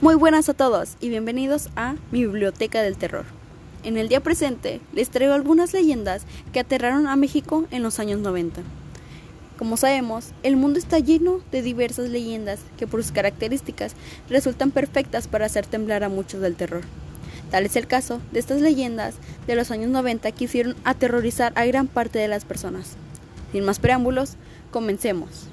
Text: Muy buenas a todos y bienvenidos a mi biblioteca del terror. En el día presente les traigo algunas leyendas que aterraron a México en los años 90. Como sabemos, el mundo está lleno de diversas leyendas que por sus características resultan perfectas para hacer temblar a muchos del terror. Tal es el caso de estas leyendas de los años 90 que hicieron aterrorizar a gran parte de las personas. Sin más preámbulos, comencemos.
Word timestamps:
Muy 0.00 0.16
buenas 0.16 0.48
a 0.48 0.54
todos 0.54 0.96
y 1.00 1.08
bienvenidos 1.08 1.70
a 1.76 1.94
mi 2.10 2.26
biblioteca 2.26 2.82
del 2.82 2.96
terror. 2.96 3.24
En 3.84 3.96
el 3.96 4.08
día 4.08 4.20
presente 4.20 4.80
les 4.92 5.08
traigo 5.08 5.32
algunas 5.32 5.72
leyendas 5.72 6.24
que 6.52 6.60
aterraron 6.60 7.06
a 7.06 7.16
México 7.16 7.64
en 7.70 7.82
los 7.82 8.00
años 8.00 8.18
90. 8.18 8.60
Como 9.56 9.76
sabemos, 9.76 10.32
el 10.42 10.56
mundo 10.56 10.78
está 10.78 10.98
lleno 10.98 11.40
de 11.52 11.62
diversas 11.62 12.10
leyendas 12.10 12.58
que 12.76 12.88
por 12.88 13.02
sus 13.02 13.12
características 13.12 13.94
resultan 14.28 14.72
perfectas 14.72 15.28
para 15.28 15.46
hacer 15.46 15.64
temblar 15.64 16.02
a 16.02 16.08
muchos 16.08 16.40
del 16.40 16.56
terror. 16.56 16.82
Tal 17.50 17.64
es 17.64 17.76
el 17.76 17.86
caso 17.86 18.20
de 18.32 18.40
estas 18.40 18.60
leyendas 18.60 19.14
de 19.46 19.54
los 19.54 19.70
años 19.70 19.90
90 19.90 20.32
que 20.32 20.44
hicieron 20.44 20.74
aterrorizar 20.84 21.52
a 21.54 21.64
gran 21.66 21.86
parte 21.86 22.18
de 22.18 22.28
las 22.28 22.44
personas. 22.44 22.96
Sin 23.52 23.64
más 23.64 23.78
preámbulos, 23.78 24.34
comencemos. 24.72 25.46